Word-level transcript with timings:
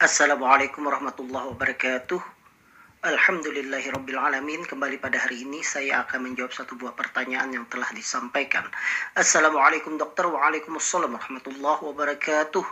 Assalamualaikum 0.00 0.88
warahmatullahi 0.88 1.52
wabarakatuh. 1.52 2.20
Alhamdulillahirrabbilalamin 3.00 4.68
Kembali 4.68 5.00
pada 5.00 5.20
hari 5.20 5.44
ini 5.44 5.64
saya 5.64 6.04
akan 6.04 6.28
menjawab 6.28 6.52
satu 6.52 6.76
buah 6.76 6.92
pertanyaan 6.92 7.52
yang 7.52 7.64
telah 7.68 7.88
disampaikan. 7.96 8.64
Assalamualaikum 9.16 9.96
dokter. 9.96 10.24
Waalaikumsalam 10.24 11.14
warahmatullahi 11.14 11.80
wabarakatuh. 11.80 12.64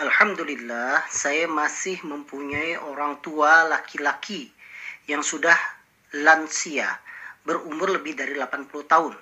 Alhamdulillah 0.00 1.04
saya 1.12 1.44
masih 1.44 2.00
mempunyai 2.04 2.80
orang 2.80 3.20
tua 3.20 3.68
laki-laki 3.68 4.48
yang 5.08 5.20
sudah 5.20 5.56
lansia 6.16 6.88
berumur 7.44 7.92
lebih 7.92 8.16
dari 8.16 8.32
80 8.36 8.68
tahun. 8.88 9.14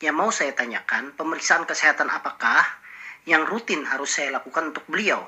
Yang 0.00 0.16
mau 0.16 0.28
saya 0.32 0.52
tanyakan 0.52 1.12
pemeriksaan 1.16 1.68
kesehatan 1.68 2.08
apakah 2.08 2.64
yang 3.26 3.44
rutin 3.44 3.84
harus 3.84 4.16
saya 4.16 4.38
lakukan 4.38 4.72
untuk 4.72 4.86
beliau 4.88 5.20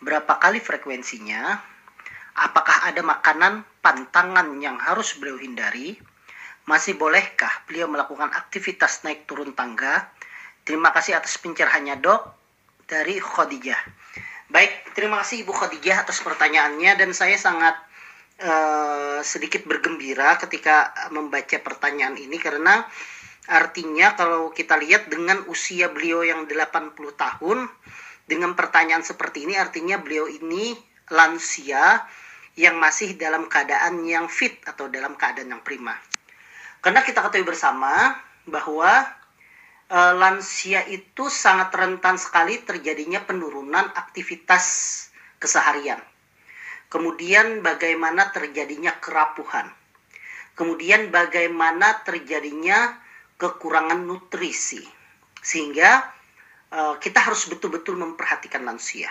Berapa 0.00 0.38
kali 0.40 0.62
frekuensinya 0.62 1.58
Apakah 2.36 2.84
ada 2.84 3.00
makanan 3.00 3.64
pantangan 3.80 4.60
yang 4.60 4.76
harus 4.76 5.16
beliau 5.16 5.40
hindari? 5.40 5.96
Masih 6.68 6.92
bolehkah 7.00 7.64
beliau 7.64 7.88
melakukan 7.88 8.28
aktivitas 8.28 9.08
naik 9.08 9.24
turun 9.24 9.56
tangga? 9.56 10.12
Terima 10.60 10.92
kasih 10.92 11.16
atas 11.16 11.40
pencerahannya 11.40 11.96
dok 11.96 12.28
dari 12.84 13.16
Khadijah. 13.16 13.80
Baik, 14.52 14.92
terima 14.92 15.24
kasih 15.24 15.48
Ibu 15.48 15.52
Khadijah 15.54 16.04
atas 16.04 16.20
pertanyaannya 16.20 16.92
dan 17.00 17.10
saya 17.16 17.40
sangat 17.40 17.72
uh, 18.44 19.24
sedikit 19.24 19.64
bergembira 19.64 20.36
ketika 20.36 20.92
membaca 21.08 21.56
pertanyaan 21.64 22.20
ini 22.20 22.36
karena 22.36 22.84
artinya 23.46 24.18
kalau 24.18 24.50
kita 24.50 24.74
lihat 24.78 25.06
dengan 25.06 25.46
usia 25.46 25.90
beliau 25.90 26.26
yang 26.26 26.50
80 26.50 26.94
tahun 27.14 27.58
dengan 28.26 28.58
pertanyaan 28.58 29.06
seperti 29.06 29.46
ini 29.46 29.54
artinya 29.54 30.02
beliau 30.02 30.26
ini 30.26 30.74
lansia 31.14 32.02
yang 32.58 32.80
masih 32.80 33.14
dalam 33.14 33.46
keadaan 33.46 34.02
yang 34.02 34.26
fit 34.26 34.58
atau 34.66 34.90
dalam 34.90 35.14
keadaan 35.14 35.54
yang 35.54 35.62
prima. 35.62 35.94
Karena 36.80 37.04
kita 37.04 37.20
ketahui 37.22 37.46
bersama 37.46 38.16
bahwa 38.48 39.04
e, 39.86 39.98
lansia 40.16 40.82
itu 40.88 41.28
sangat 41.28 41.70
rentan 41.76 42.16
sekali 42.16 42.64
terjadinya 42.64 43.22
penurunan 43.22 43.92
aktivitas 43.92 44.64
keseharian. 45.36 46.00
Kemudian 46.88 47.60
bagaimana 47.60 48.32
terjadinya 48.32 48.96
kerapuhan. 48.98 49.68
Kemudian 50.56 51.12
bagaimana 51.12 52.00
terjadinya 52.08 52.96
kekurangan 53.36 54.04
nutrisi. 54.04 54.82
Sehingga 55.40 56.02
e, 56.72 56.80
kita 57.00 57.22
harus 57.22 57.46
betul-betul 57.48 57.96
memperhatikan 57.96 58.64
lansia. 58.64 59.08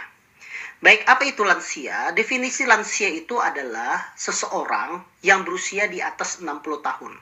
Baik, 0.83 1.07
apa 1.07 1.23
itu 1.23 1.41
lansia? 1.47 2.11
Definisi 2.11 2.67
lansia 2.67 3.07
itu 3.07 3.39
adalah 3.39 4.11
seseorang 4.19 5.01
yang 5.23 5.47
berusia 5.47 5.87
di 5.87 6.03
atas 6.03 6.43
60 6.43 6.61
tahun. 6.83 7.13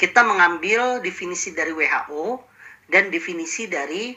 Kita 0.00 0.24
mengambil 0.24 1.04
definisi 1.04 1.52
dari 1.52 1.70
WHO 1.76 2.40
dan 2.88 3.12
definisi 3.12 3.68
dari 3.68 4.16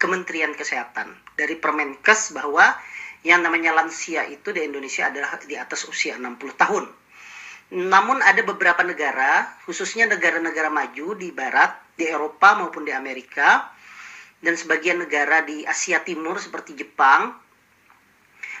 Kementerian 0.00 0.52
Kesehatan, 0.52 1.12
dari 1.36 1.56
Permenkes 1.56 2.36
bahwa 2.36 2.72
yang 3.20 3.44
namanya 3.44 3.76
lansia 3.76 4.24
itu 4.28 4.48
di 4.52 4.64
Indonesia 4.64 5.08
adalah 5.12 5.36
di 5.44 5.56
atas 5.56 5.84
usia 5.84 6.16
60 6.16 6.56
tahun. 6.56 6.84
Namun 7.70 8.18
ada 8.18 8.42
beberapa 8.42 8.82
negara, 8.82 9.46
khususnya 9.62 10.10
negara-negara 10.10 10.66
maju 10.74 11.14
di 11.14 11.30
barat, 11.30 11.70
di 11.94 12.10
Eropa 12.10 12.58
maupun 12.58 12.82
di 12.82 12.90
Amerika, 12.90 13.70
dan 14.42 14.58
sebagian 14.58 14.98
negara 14.98 15.46
di 15.46 15.62
Asia 15.62 16.02
Timur 16.02 16.42
seperti 16.42 16.74
Jepang, 16.74 17.30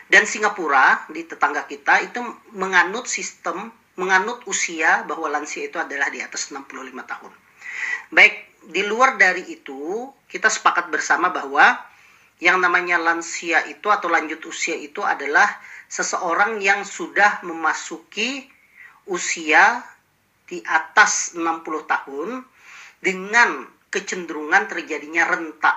dan 0.06 0.26
Singapura 0.26 1.10
di 1.10 1.26
tetangga 1.26 1.66
kita 1.66 2.06
itu 2.06 2.22
menganut 2.54 3.10
sistem, 3.10 3.74
menganut 3.98 4.46
usia 4.46 5.02
bahwa 5.02 5.26
lansia 5.26 5.66
itu 5.66 5.78
adalah 5.78 6.06
di 6.10 6.22
atas 6.22 6.54
65 6.54 6.70
tahun. 7.02 7.32
Baik, 8.14 8.34
di 8.70 8.82
luar 8.86 9.18
dari 9.18 9.42
itu, 9.50 10.06
kita 10.30 10.46
sepakat 10.46 10.86
bersama 10.86 11.34
bahwa 11.34 11.82
yang 12.38 12.62
namanya 12.62 12.96
lansia 12.96 13.66
itu 13.66 13.90
atau 13.90 14.06
lanjut 14.06 14.38
usia 14.46 14.78
itu 14.78 15.02
adalah 15.02 15.46
seseorang 15.90 16.62
yang 16.62 16.86
sudah 16.86 17.42
memasuki 17.42 18.46
usia 19.10 19.82
di 20.46 20.62
atas 20.62 21.34
60 21.34 21.42
tahun 21.84 22.46
dengan 23.02 23.66
kecenderungan 23.90 24.70
terjadinya 24.70 25.26
rentak 25.26 25.76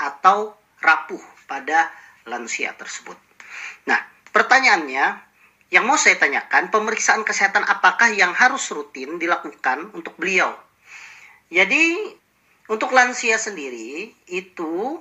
atau 0.00 0.56
rapuh 0.80 1.20
pada 1.44 1.92
lansia 2.24 2.72
tersebut. 2.74 3.16
Nah, 3.84 4.00
pertanyaannya 4.32 5.04
yang 5.72 5.88
mau 5.88 5.96
saya 5.96 6.20
tanyakan, 6.20 6.68
pemeriksaan 6.68 7.24
kesehatan 7.24 7.64
apakah 7.64 8.12
yang 8.12 8.36
harus 8.36 8.68
rutin 8.72 9.16
dilakukan 9.16 9.88
untuk 9.96 10.16
beliau? 10.20 10.52
Jadi, 11.48 11.96
untuk 12.68 12.92
lansia 12.92 13.40
sendiri 13.40 14.12
itu 14.28 15.00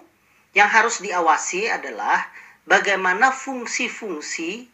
yang 0.55 0.71
harus 0.71 1.03
diawasi 1.03 1.67
adalah 1.67 2.23
bagaimana 2.63 3.35
fungsi-fungsi 3.35 4.70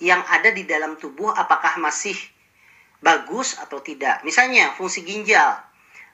yang 0.00 0.20
ada 0.28 0.52
di 0.52 0.68
dalam 0.68 1.00
tubuh 1.00 1.32
apakah 1.32 1.80
masih 1.80 2.16
bagus 3.00 3.56
atau 3.60 3.80
tidak. 3.80 4.20
Misalnya 4.24 4.72
fungsi 4.76 5.04
ginjal, 5.04 5.56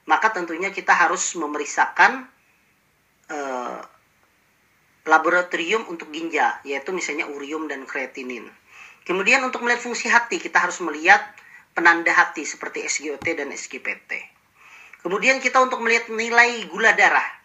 maka 0.06 0.30
tentunya 0.34 0.70
kita 0.74 0.94
harus 0.94 1.34
memeriksakan 1.38 2.26
uh, 3.30 3.80
laboratorium 5.06 5.86
untuk 5.90 6.10
ginjal, 6.14 6.62
yaitu 6.62 6.94
misalnya 6.94 7.26
urium 7.30 7.66
dan 7.66 7.82
kreatinin. 7.86 8.46
Kemudian 9.02 9.42
untuk 9.42 9.66
melihat 9.66 9.82
fungsi 9.82 10.06
hati, 10.06 10.38
kita 10.38 10.62
harus 10.62 10.78
melihat 10.78 11.18
penanda 11.74 12.14
hati 12.14 12.46
seperti 12.46 12.86
SGOT 12.86 13.26
dan 13.34 13.50
SGPT. 13.50 14.22
Kemudian 15.02 15.42
kita 15.42 15.58
untuk 15.58 15.82
melihat 15.82 16.06
nilai 16.14 16.62
gula 16.70 16.94
darah. 16.94 17.41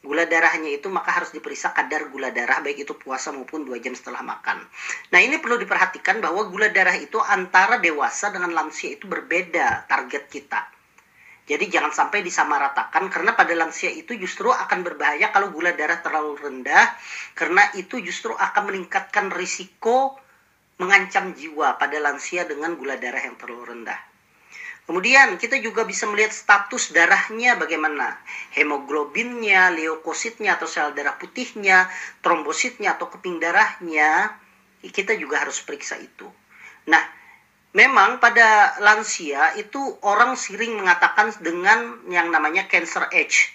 Gula 0.00 0.24
darahnya 0.24 0.72
itu 0.72 0.88
maka 0.88 1.12
harus 1.12 1.28
diperiksa 1.28 1.76
kadar 1.76 2.08
gula 2.08 2.32
darah 2.32 2.64
baik 2.64 2.88
itu 2.88 2.96
puasa 2.96 3.36
maupun 3.36 3.68
dua 3.68 3.76
jam 3.84 3.92
setelah 3.92 4.24
makan. 4.24 4.64
Nah 5.12 5.20
ini 5.20 5.36
perlu 5.36 5.60
diperhatikan 5.60 6.24
bahwa 6.24 6.48
gula 6.48 6.72
darah 6.72 6.96
itu 6.96 7.20
antara 7.20 7.76
dewasa 7.76 8.32
dengan 8.32 8.56
lansia 8.56 8.96
itu 8.96 9.04
berbeda 9.04 9.84
target 9.84 10.24
kita. 10.32 10.60
Jadi 11.44 11.68
jangan 11.68 11.92
sampai 11.92 12.24
disamaratakan 12.24 13.12
karena 13.12 13.36
pada 13.36 13.52
lansia 13.52 13.92
itu 13.92 14.16
justru 14.16 14.48
akan 14.48 14.80
berbahaya 14.80 15.28
kalau 15.34 15.52
gula 15.52 15.76
darah 15.76 16.00
terlalu 16.00 16.38
rendah 16.48 16.96
karena 17.36 17.68
itu 17.76 18.00
justru 18.00 18.32
akan 18.32 18.72
meningkatkan 18.72 19.28
risiko 19.28 20.16
mengancam 20.80 21.36
jiwa 21.36 21.76
pada 21.76 22.00
lansia 22.00 22.48
dengan 22.48 22.72
gula 22.72 22.96
darah 22.96 23.20
yang 23.20 23.36
terlalu 23.36 23.76
rendah. 23.76 24.09
Kemudian 24.90 25.38
kita 25.38 25.62
juga 25.62 25.86
bisa 25.86 26.10
melihat 26.10 26.34
status 26.34 26.90
darahnya 26.90 27.54
bagaimana. 27.54 28.18
Hemoglobinnya, 28.58 29.70
leukositnya 29.70 30.58
atau 30.58 30.66
sel 30.66 30.90
darah 30.98 31.14
putihnya, 31.14 31.86
trombositnya 32.26 32.98
atau 32.98 33.06
keping 33.06 33.38
darahnya, 33.38 34.34
kita 34.82 35.14
juga 35.14 35.46
harus 35.46 35.62
periksa 35.62 35.94
itu. 35.94 36.26
Nah, 36.90 37.20
Memang 37.70 38.18
pada 38.18 38.74
lansia 38.82 39.54
itu 39.54 39.78
orang 40.02 40.34
sering 40.34 40.74
mengatakan 40.74 41.30
dengan 41.38 42.02
yang 42.10 42.26
namanya 42.34 42.66
cancer 42.66 43.06
age, 43.14 43.54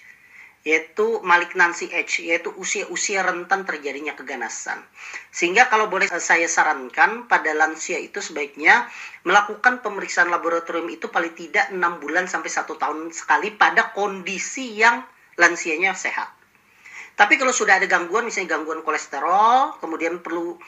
yaitu 0.66 1.22
malignancy 1.22 1.86
age, 1.94 2.26
yaitu 2.26 2.50
usia-usia 2.58 3.22
rentan 3.22 3.62
terjadinya 3.62 4.18
keganasan. 4.18 4.82
Sehingga 5.30 5.70
kalau 5.70 5.86
boleh 5.86 6.10
saya 6.10 6.50
sarankan 6.50 7.30
pada 7.30 7.54
lansia 7.54 8.02
itu 8.02 8.18
sebaiknya 8.18 8.90
melakukan 9.22 9.78
pemeriksaan 9.78 10.26
laboratorium 10.26 10.90
itu 10.90 11.06
paling 11.06 11.38
tidak 11.38 11.70
6 11.70 11.78
bulan 12.02 12.26
sampai 12.26 12.50
satu 12.50 12.74
tahun 12.74 13.14
sekali 13.14 13.54
pada 13.54 13.94
kondisi 13.94 14.74
yang 14.74 15.06
lansianya 15.38 15.94
sehat. 15.94 16.34
Tapi 17.14 17.38
kalau 17.38 17.54
sudah 17.54 17.78
ada 17.78 17.86
gangguan, 17.86 18.26
misalnya 18.26 18.58
gangguan 18.58 18.82
kolesterol, 18.82 19.78
kemudian 19.78 20.18
perlu 20.18 20.58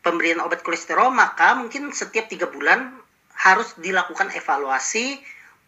pemberian 0.00 0.38
obat 0.46 0.62
kolesterol, 0.62 1.10
maka 1.10 1.58
mungkin 1.58 1.90
setiap 1.90 2.30
tiga 2.30 2.46
bulan 2.46 2.94
harus 3.34 3.74
dilakukan 3.82 4.30
evaluasi 4.30 5.18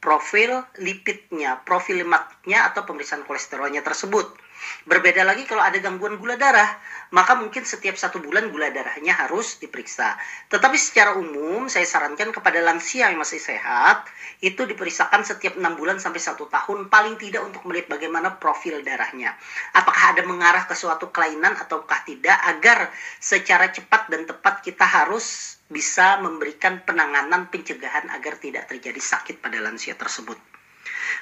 profil 0.02 0.66
lipidnya, 0.82 1.62
profil 1.62 2.02
lemaknya 2.02 2.66
atau 2.69 2.82
pemeriksaan 2.82 3.22
kolesterolnya 3.22 3.87
tersebut. 3.87 4.26
Berbeda 4.82 5.22
lagi 5.22 5.46
kalau 5.46 5.62
ada 5.62 5.78
gangguan 5.78 6.19
gula 6.19 6.34
darah, 6.34 6.66
maka 7.14 7.38
mungkin 7.38 7.62
setiap 7.62 7.94
satu 7.94 8.19
bulan 8.19 8.50
gula 8.50 8.72
darahnya 8.75 9.14
harus 9.14 9.60
diperiksa. 9.62 10.19
Tetapi 10.50 10.75
secara 10.75 11.14
umum 11.14 11.70
saya 11.70 11.87
sarankan 11.87 12.34
kepada 12.34 12.58
lansia 12.64 13.06
yang 13.06 13.20
masih 13.20 13.38
sehat, 13.38 14.08
itu 14.43 14.66
diperiksakan 14.66 15.22
setiap 15.22 15.54
enam 15.54 15.78
bulan 15.78 16.02
sampai 16.02 16.19
satu 16.19 16.50
tahun, 16.50 16.90
paling 16.90 17.14
tidak 17.20 17.46
untuk 17.46 17.62
melihat 17.70 17.94
bagaimana 17.94 18.43
profil 18.43 18.82
darahnya. 18.82 19.38
Apakah 19.76 20.19
ada 20.19 20.22
mengarah 20.26 20.66
ke 20.66 20.75
suatu 20.75 21.14
kelainan 21.14 21.54
ataukah 21.54 22.02
tidak, 22.02 22.34
agar 22.50 22.90
secara 23.22 23.70
cepat 23.70 24.10
dan 24.10 24.26
tepat 24.26 24.66
kita 24.66 24.82
harus 24.82 25.58
bisa 25.72 26.20
memberikan 26.20 26.84
penanganan 26.84 27.49
pencegahan 27.49 28.10
agar 28.12 28.37
tidak 28.37 28.69
terjadi 28.69 29.00
sakit 29.00 29.40
pada 29.40 29.56
lansia 29.62 29.96
tersebut. 29.96 30.51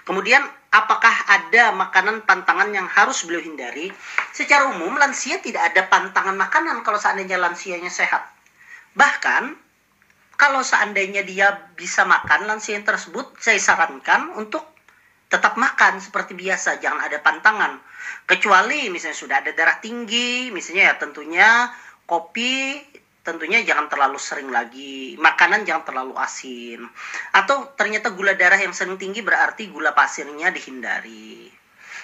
Kemudian 0.04 0.40
apakah 0.72 1.12
ada 1.28 1.74
makanan 1.76 2.24
pantangan 2.24 2.70
yang 2.72 2.88
harus 2.88 3.26
beliau 3.26 3.42
hindari? 3.44 3.92
Secara 4.32 4.70
umum 4.72 4.96
lansia 4.96 5.38
tidak 5.42 5.74
ada 5.74 5.86
pantangan 5.86 6.34
makanan 6.34 6.80
kalau 6.86 6.96
seandainya 6.96 7.36
lansianya 7.36 7.92
sehat. 7.92 8.24
Bahkan 8.96 9.54
kalau 10.40 10.64
seandainya 10.64 11.20
dia 11.20 11.52
bisa 11.76 12.08
makan 12.08 12.48
lansia 12.48 12.80
tersebut, 12.80 13.36
saya 13.36 13.60
sarankan 13.60 14.32
untuk 14.40 14.64
tetap 15.30 15.54
makan 15.54 16.02
seperti 16.02 16.34
biasa, 16.34 16.82
jangan 16.82 17.06
ada 17.06 17.22
pantangan. 17.22 17.78
Kecuali 18.26 18.90
misalnya 18.90 19.14
sudah 19.20 19.36
ada 19.44 19.54
darah 19.54 19.78
tinggi, 19.78 20.50
misalnya 20.50 20.90
ya 20.90 20.94
tentunya 20.98 21.70
kopi 22.08 22.82
tentunya 23.20 23.64
jangan 23.64 23.88
terlalu 23.88 24.18
sering 24.20 24.48
lagi. 24.52 25.16
Makanan 25.16 25.64
jangan 25.64 25.84
terlalu 25.88 26.14
asin. 26.20 26.84
Atau 27.32 27.72
ternyata 27.74 28.12
gula 28.12 28.36
darah 28.36 28.60
yang 28.60 28.76
sering 28.76 29.00
tinggi 29.00 29.24
berarti 29.24 29.68
gula 29.72 29.96
pasirnya 29.96 30.52
dihindari. 30.52 31.48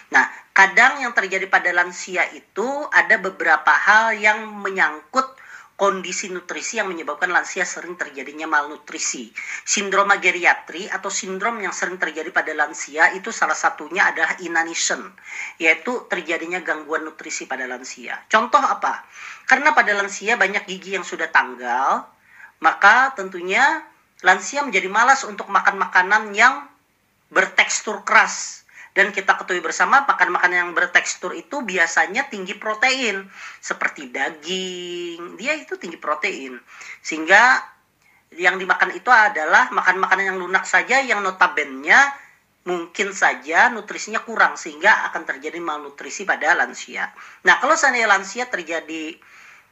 Nah, 0.06 0.24
kadang 0.54 1.02
yang 1.02 1.12
terjadi 1.12 1.50
pada 1.50 1.68
lansia 1.74 2.24
itu 2.32 2.66
ada 2.94 3.18
beberapa 3.18 3.72
hal 3.74 4.14
yang 4.16 4.46
menyangkut 4.62 5.35
kondisi 5.76 6.32
nutrisi 6.32 6.80
yang 6.80 6.88
menyebabkan 6.88 7.28
lansia 7.28 7.68
sering 7.68 8.00
terjadinya 8.00 8.48
malnutrisi. 8.48 9.30
Sindroma 9.62 10.16
geriatri 10.16 10.88
atau 10.88 11.12
sindrom 11.12 11.60
yang 11.60 11.70
sering 11.76 12.00
terjadi 12.00 12.32
pada 12.32 12.56
lansia 12.56 13.12
itu 13.12 13.28
salah 13.28 13.54
satunya 13.54 14.08
adalah 14.08 14.40
inanition, 14.40 15.04
yaitu 15.60 16.08
terjadinya 16.08 16.64
gangguan 16.64 17.04
nutrisi 17.04 17.44
pada 17.44 17.68
lansia. 17.68 18.24
Contoh 18.26 18.60
apa? 18.60 19.04
Karena 19.44 19.76
pada 19.76 19.92
lansia 19.94 20.40
banyak 20.40 20.64
gigi 20.64 20.96
yang 20.96 21.04
sudah 21.04 21.28
tanggal, 21.28 22.08
maka 22.64 23.12
tentunya 23.12 23.84
lansia 24.24 24.64
menjadi 24.64 24.88
malas 24.88 25.28
untuk 25.28 25.52
makan 25.52 25.76
makanan 25.76 26.32
yang 26.32 26.64
bertekstur 27.28 28.00
keras 28.02 28.65
dan 28.96 29.12
kita 29.12 29.36
ketahui 29.36 29.60
bersama 29.60 30.08
makan 30.08 30.32
makanan 30.32 30.56
yang 30.56 30.72
bertekstur 30.72 31.36
itu 31.36 31.60
biasanya 31.60 32.32
tinggi 32.32 32.56
protein 32.56 33.28
seperti 33.60 34.08
daging 34.08 35.36
dia 35.36 35.52
itu 35.52 35.76
tinggi 35.76 36.00
protein 36.00 36.56
sehingga 37.04 37.60
yang 38.34 38.56
dimakan 38.56 38.96
itu 38.96 39.12
adalah 39.12 39.68
makan 39.68 40.00
makanan 40.00 40.34
yang 40.34 40.38
lunak 40.40 40.64
saja 40.64 41.04
yang 41.04 41.20
notabennya 41.20 42.00
mungkin 42.66 43.14
saja 43.14 43.70
nutrisinya 43.70 44.24
kurang 44.26 44.58
sehingga 44.58 45.06
akan 45.12 45.22
terjadi 45.22 45.62
malnutrisi 45.62 46.26
pada 46.26 46.58
lansia. 46.58 47.14
Nah 47.46 47.62
kalau 47.62 47.78
seandainya 47.78 48.10
lansia 48.10 48.50
terjadi 48.50 49.14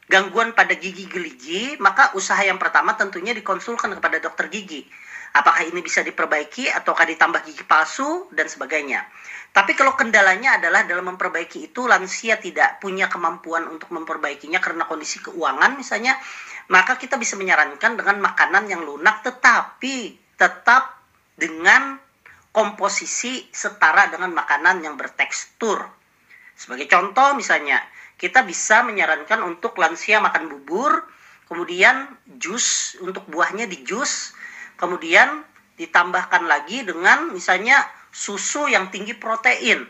gangguan 0.05 0.53
pada 0.53 0.77
gigi 0.77 1.09
geligi 1.09 1.75
maka 1.81 2.13
usaha 2.13 2.39
yang 2.45 2.61
pertama 2.61 2.93
tentunya 2.93 3.33
dikonsulkan 3.33 3.93
kepada 3.97 4.21
dokter 4.21 4.49
gigi 4.49 4.85
Apakah 5.35 5.67
ini 5.67 5.83
bisa 5.83 5.99
diperbaiki 5.99 6.71
ataukah 6.71 7.03
ditambah 7.03 7.43
gigi 7.43 7.67
palsu 7.67 8.31
dan 8.31 8.47
sebagainya. 8.47 9.03
Tapi 9.51 9.75
kalau 9.75 9.91
kendalanya 9.91 10.55
adalah 10.55 10.87
dalam 10.87 11.11
memperbaiki 11.11 11.71
itu 11.71 11.83
lansia 11.91 12.39
tidak 12.39 12.79
punya 12.79 13.11
kemampuan 13.11 13.67
untuk 13.67 13.91
memperbaikinya 13.91 14.63
karena 14.63 14.87
kondisi 14.87 15.19
keuangan 15.19 15.75
misalnya, 15.75 16.15
maka 16.71 16.95
kita 16.95 17.19
bisa 17.19 17.35
menyarankan 17.35 17.99
dengan 17.99 18.23
makanan 18.23 18.71
yang 18.71 18.87
lunak 18.87 19.27
tetapi 19.27 20.15
tetap 20.39 21.03
dengan 21.35 21.99
komposisi 22.55 23.51
setara 23.51 24.07
dengan 24.07 24.31
makanan 24.31 24.87
yang 24.87 24.95
bertekstur. 24.95 25.83
Sebagai 26.55 26.87
contoh 26.87 27.35
misalnya, 27.35 27.83
kita 28.15 28.43
bisa 28.47 28.83
menyarankan 28.87 29.43
untuk 29.43 29.75
lansia 29.75 30.23
makan 30.23 30.47
bubur, 30.47 31.03
kemudian 31.51 32.07
jus 32.39 32.95
untuk 33.03 33.27
buahnya 33.27 33.67
di 33.67 33.83
jus, 33.83 34.31
kemudian 34.79 35.43
ditambahkan 35.75 36.47
lagi 36.47 36.87
dengan 36.87 37.31
misalnya 37.35 37.83
susu 38.15 38.71
yang 38.71 38.87
tinggi 38.95 39.11
protein 39.11 39.83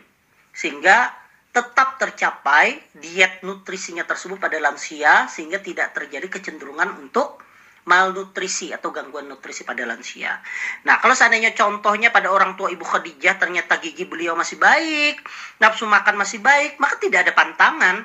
sehingga 0.50 1.14
tetap 1.54 1.96
tercapai 1.96 2.82
diet 2.98 3.40
nutrisinya 3.46 4.02
tersebut 4.02 4.36
pada 4.36 4.58
lansia 4.58 5.30
sehingga 5.30 5.62
tidak 5.62 5.94
terjadi 5.94 6.26
kecenderungan 6.26 7.00
untuk 7.00 7.40
malnutrisi 7.86 8.74
atau 8.74 8.90
gangguan 8.90 9.30
nutrisi 9.30 9.62
pada 9.62 9.86
lansia. 9.86 10.42
Nah, 10.82 10.98
kalau 10.98 11.14
seandainya 11.14 11.54
contohnya 11.54 12.10
pada 12.10 12.34
orang 12.34 12.58
tua 12.58 12.66
Ibu 12.74 12.82
Khadijah 12.82 13.38
ternyata 13.38 13.78
gigi 13.78 14.02
beliau 14.02 14.34
masih 14.34 14.58
baik, 14.58 15.22
nafsu 15.62 15.86
makan 15.86 16.18
masih 16.18 16.42
baik, 16.42 16.82
maka 16.82 16.98
tidak 16.98 17.30
ada 17.30 17.32
pantangan. 17.32 18.02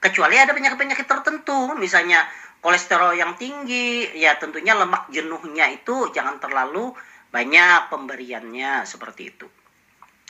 Kecuali 0.00 0.40
ada 0.40 0.56
penyakit-penyakit 0.56 1.04
tertentu, 1.04 1.76
misalnya 1.76 2.24
kolesterol 2.64 3.12
yang 3.16 3.36
tinggi, 3.36 4.08
ya 4.16 4.36
tentunya 4.40 4.72
lemak 4.72 5.12
jenuhnya 5.12 5.68
itu 5.68 6.08
jangan 6.16 6.40
terlalu 6.40 6.96
banyak 7.28 7.92
pemberiannya 7.92 8.88
seperti 8.88 9.28
itu. 9.28 9.46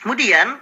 Kemudian, 0.03 0.59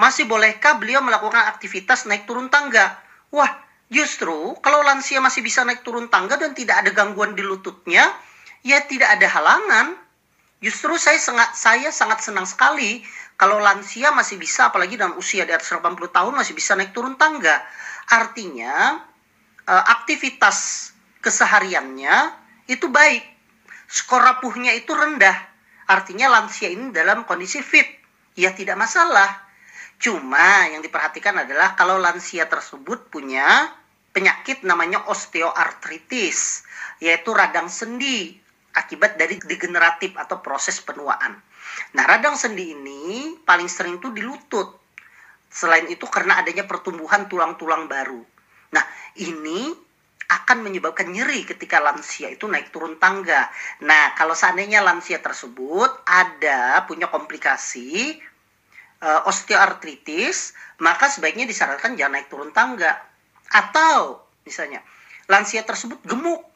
masih 0.00 0.24
bolehkah 0.24 0.80
beliau 0.80 1.04
melakukan 1.04 1.52
aktivitas 1.52 2.08
naik 2.08 2.24
turun 2.24 2.48
tangga? 2.48 2.96
Wah, 3.28 3.50
justru 3.92 4.56
kalau 4.64 4.80
lansia 4.80 5.20
masih 5.20 5.44
bisa 5.44 5.60
naik 5.60 5.84
turun 5.84 6.08
tangga 6.08 6.40
dan 6.40 6.56
tidak 6.56 6.80
ada 6.80 6.90
gangguan 6.96 7.36
di 7.36 7.44
lututnya, 7.44 8.08
ya 8.64 8.80
tidak 8.88 9.20
ada 9.20 9.26
halangan. 9.28 10.00
Justru 10.60 10.96
saya 10.96 11.16
sangat 11.16 11.56
saya 11.56 11.88
sangat 11.88 12.20
senang 12.20 12.44
sekali 12.44 13.00
kalau 13.40 13.56
lansia 13.56 14.12
masih 14.12 14.36
bisa 14.36 14.68
apalagi 14.68 15.00
dalam 15.00 15.16
usia 15.16 15.48
di 15.48 15.56
atas 15.56 15.72
80 15.72 15.96
tahun 16.12 16.32
masih 16.36 16.52
bisa 16.52 16.76
naik 16.76 16.92
turun 16.92 17.16
tangga. 17.16 17.64
Artinya 18.10 18.98
uh, 19.70 19.84
aktivitas 19.86 20.90
kesehariannya 21.22 22.34
itu 22.66 22.90
baik. 22.90 23.22
Skor 23.86 24.22
rapuhnya 24.22 24.74
itu 24.74 24.90
rendah. 24.94 25.34
Artinya 25.90 26.30
lansia 26.30 26.70
ini 26.70 26.94
dalam 26.94 27.26
kondisi 27.26 27.62
fit. 27.62 27.86
Ya 28.38 28.54
tidak 28.54 28.78
masalah. 28.78 29.50
Cuma 30.00 30.70
yang 30.70 30.80
diperhatikan 30.80 31.36
adalah 31.44 31.76
kalau 31.76 32.00
lansia 32.00 32.48
tersebut 32.48 33.12
punya 33.12 33.68
penyakit 34.16 34.64
namanya 34.64 35.04
osteoartritis, 35.06 36.64
yaitu 37.04 37.30
radang 37.36 37.68
sendi 37.68 38.32
akibat 38.74 39.18
dari 39.20 39.36
degeneratif 39.42 40.16
atau 40.16 40.40
proses 40.40 40.78
penuaan. 40.80 41.36
Nah, 41.92 42.04
radang 42.06 42.34
sendi 42.38 42.72
ini 42.72 43.36
paling 43.44 43.68
sering 43.68 44.00
itu 44.00 44.08
di 44.14 44.22
lutut. 44.24 44.79
Selain 45.50 45.84
itu 45.90 46.06
karena 46.06 46.38
adanya 46.38 46.64
pertumbuhan 46.64 47.26
tulang-tulang 47.26 47.90
baru. 47.90 48.22
Nah, 48.70 48.84
ini 49.18 49.74
akan 50.30 50.62
menyebabkan 50.62 51.10
nyeri 51.10 51.42
ketika 51.42 51.82
lansia 51.82 52.30
itu 52.30 52.46
naik 52.46 52.70
turun 52.70 53.02
tangga. 53.02 53.50
Nah, 53.82 54.14
kalau 54.14 54.38
seandainya 54.38 54.78
lansia 54.78 55.18
tersebut 55.18 55.90
ada 56.06 56.86
punya 56.86 57.10
komplikasi 57.10 58.14
uh, 59.02 59.26
osteoartritis, 59.26 60.54
maka 60.78 61.10
sebaiknya 61.10 61.50
disarankan 61.50 61.98
jangan 61.98 62.22
naik 62.22 62.30
turun 62.30 62.54
tangga. 62.54 62.94
Atau 63.50 64.22
misalnya 64.46 64.86
lansia 65.26 65.66
tersebut 65.66 65.98
gemuk. 66.06 66.46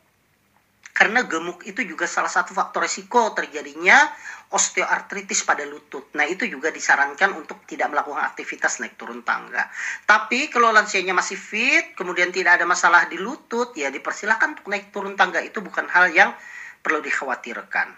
Karena 1.04 1.20
gemuk 1.28 1.68
itu 1.68 1.84
juga 1.84 2.08
salah 2.08 2.32
satu 2.32 2.56
faktor 2.56 2.80
risiko 2.80 3.36
terjadinya 3.36 4.08
osteoartritis 4.48 5.44
pada 5.44 5.60
lutut. 5.68 6.08
Nah, 6.16 6.24
itu 6.24 6.48
juga 6.48 6.72
disarankan 6.72 7.36
untuk 7.36 7.60
tidak 7.68 7.92
melakukan 7.92 8.24
aktivitas 8.24 8.80
naik 8.80 8.96
turun 8.96 9.20
tangga. 9.20 9.68
Tapi 10.08 10.48
kalau 10.48 10.72
lansianya 10.72 11.12
masih 11.12 11.36
fit, 11.36 11.92
kemudian 11.92 12.32
tidak 12.32 12.56
ada 12.56 12.64
masalah 12.64 13.04
di 13.04 13.20
lutut, 13.20 13.76
ya 13.76 13.92
dipersilahkan 13.92 14.56
untuk 14.56 14.72
naik 14.72 14.96
turun 14.96 15.12
tangga. 15.12 15.44
Itu 15.44 15.60
bukan 15.60 15.92
hal 15.92 16.08
yang 16.16 16.32
perlu 16.80 17.04
dikhawatirkan. 17.04 17.92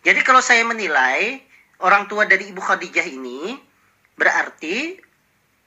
Jadi 0.00 0.20
kalau 0.24 0.40
saya 0.40 0.64
menilai 0.64 1.44
orang 1.84 2.08
tua 2.08 2.24
dari 2.24 2.56
Ibu 2.56 2.62
Khadijah 2.64 3.04
ini 3.04 3.52
berarti 4.16 4.96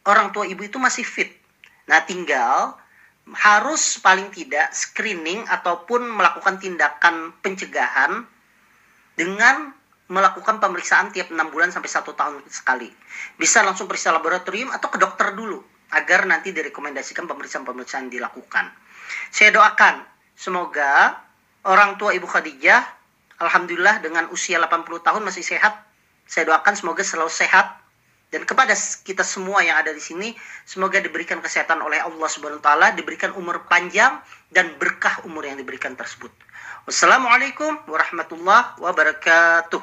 orang 0.10 0.34
tua 0.34 0.50
ibu 0.50 0.66
itu 0.66 0.82
masih 0.82 1.06
fit. 1.06 1.38
Nah, 1.86 2.02
tinggal 2.02 2.82
harus 3.38 4.02
paling 4.02 4.34
tidak 4.34 4.74
screening 4.74 5.46
ataupun 5.46 6.06
melakukan 6.06 6.58
tindakan 6.58 7.36
pencegahan 7.46 8.26
dengan 9.14 9.74
melakukan 10.10 10.58
pemeriksaan 10.58 11.14
tiap 11.14 11.30
enam 11.30 11.54
bulan 11.54 11.70
sampai 11.70 11.90
satu 11.90 12.18
tahun 12.18 12.42
sekali. 12.50 12.90
Bisa 13.38 13.62
langsung 13.62 13.86
periksa 13.86 14.10
laboratorium 14.10 14.74
atau 14.74 14.90
ke 14.90 14.98
dokter 14.98 15.38
dulu 15.38 15.62
agar 15.94 16.26
nanti 16.26 16.50
direkomendasikan 16.50 17.30
pemeriksaan-pemeriksaan 17.30 18.10
dilakukan. 18.10 18.74
Saya 19.30 19.54
doakan 19.54 20.02
semoga 20.34 21.18
orang 21.66 21.98
tua 22.02 22.14
Ibu 22.18 22.26
Khadijah 22.26 22.82
alhamdulillah 23.38 24.02
dengan 24.02 24.30
usia 24.34 24.58
80 24.58 25.06
tahun 25.06 25.22
masih 25.22 25.46
sehat. 25.46 25.78
Saya 26.30 26.50
doakan 26.50 26.74
semoga 26.78 27.02
selalu 27.02 27.30
sehat 27.30 27.78
dan 28.30 28.46
kepada 28.46 28.78
kita 29.02 29.26
semua 29.26 29.66
yang 29.66 29.82
ada 29.82 29.90
di 29.90 30.02
sini 30.02 30.38
semoga 30.62 31.02
diberikan 31.02 31.42
kesehatan 31.42 31.82
oleh 31.82 31.98
Allah 31.98 32.30
Subhanahu 32.30 32.62
wa 32.62 32.66
taala, 32.66 32.88
diberikan 32.94 33.34
umur 33.34 33.66
panjang 33.66 34.22
dan 34.54 34.70
berkah 34.78 35.26
umur 35.26 35.50
yang 35.50 35.58
diberikan 35.58 35.98
tersebut. 35.98 36.30
Wassalamualaikum 36.86 37.90
warahmatullahi 37.90 38.78
wabarakatuh. 38.78 39.82